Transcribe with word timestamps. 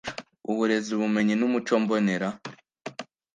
uburezi 0.51 0.89
ubumenyi 0.93 1.33
n 1.37 1.43
umuco 1.47 1.73
mbonera 1.83 2.29